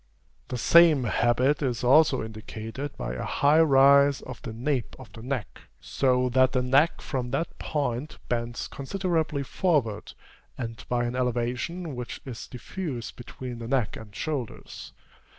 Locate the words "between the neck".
13.15-13.95